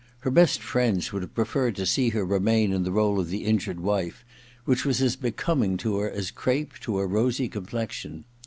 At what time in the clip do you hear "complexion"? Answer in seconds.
7.47-8.23